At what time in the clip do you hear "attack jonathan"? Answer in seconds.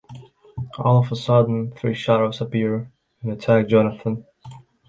3.33-4.25